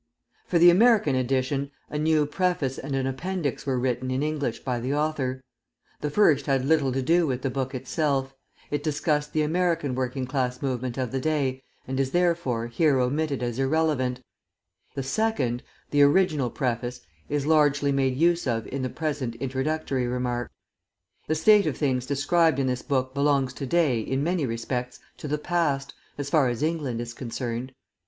For 0.47 0.57
the 0.57 0.71
American 0.71 1.13
edition, 1.13 1.69
a 1.87 1.99
new 1.99 2.25
Preface 2.25 2.79
and 2.79 2.95
an 2.95 3.05
Appendix 3.05 3.67
were 3.67 3.77
written 3.77 4.09
in 4.09 4.23
English 4.23 4.61
by 4.61 4.79
the 4.79 4.95
author. 4.95 5.43
The 5.99 6.09
first 6.09 6.47
had 6.47 6.65
little 6.65 6.91
to 6.91 7.03
do 7.03 7.27
with 7.27 7.43
the 7.43 7.51
book 7.51 7.75
itself; 7.75 8.33
it 8.71 8.81
discussed 8.81 9.31
the 9.31 9.43
American 9.43 9.93
Working 9.93 10.25
Class 10.25 10.59
Movement 10.59 10.97
of 10.97 11.11
the 11.11 11.19
day, 11.19 11.61
and 11.87 11.99
is, 11.99 12.09
therefore, 12.13 12.65
here 12.65 12.97
omitted 12.97 13.43
as 13.43 13.59
irrelevant, 13.59 14.21
the 14.95 15.03
second 15.03 15.61
the 15.91 16.01
original 16.01 16.49
preface 16.49 17.01
is 17.29 17.45
largely 17.45 17.91
made 17.91 18.17
use 18.17 18.47
of 18.47 18.65
in 18.69 18.81
the 18.81 18.89
present 18.89 19.35
introductory 19.35 20.07
remarks. 20.07 20.51
The 21.27 21.35
state 21.35 21.67
of 21.67 21.77
things 21.77 22.07
described 22.07 22.57
in 22.57 22.65
this 22.65 22.81
book 22.81 23.13
belongs 23.13 23.53
to 23.53 23.67
day, 23.67 23.99
in 24.01 24.23
many 24.23 24.47
respects, 24.47 24.99
to 25.17 25.27
the 25.27 25.37
past, 25.37 25.93
as 26.17 26.27
far 26.27 26.47
as 26.47 26.63
England 26.63 26.99
is 27.01 27.13
concerned. 27.13 27.71